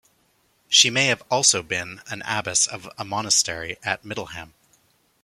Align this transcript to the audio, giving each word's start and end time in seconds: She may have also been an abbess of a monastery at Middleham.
She 0.67 0.89
may 0.89 1.05
have 1.05 1.21
also 1.29 1.61
been 1.61 2.01
an 2.07 2.23
abbess 2.23 2.65
of 2.65 2.89
a 2.97 3.05
monastery 3.05 3.77
at 3.83 4.03
Middleham. 4.03 4.55